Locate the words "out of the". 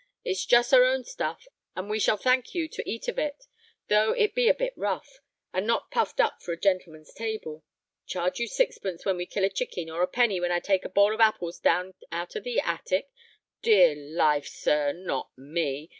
12.11-12.59